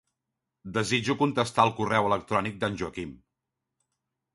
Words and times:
Desitjo 0.77 1.17
contestar 1.21 1.67
al 1.67 1.75
correu 1.83 2.11
electrònic 2.11 2.61
d'en 2.65 2.83
Joaquim. 2.85 3.17